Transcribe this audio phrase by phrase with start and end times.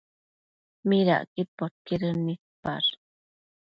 [0.89, 2.91] ¿Midacquid podquedën nidpash?